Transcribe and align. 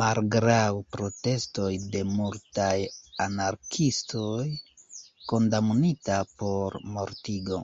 Malgraŭ 0.00 0.66
protestoj 0.96 1.70
de 1.94 2.02
multaj 2.10 2.76
anarkiistoj, 3.26 4.46
kondamnita 5.34 6.22
por 6.38 6.80
mortigo. 6.96 7.62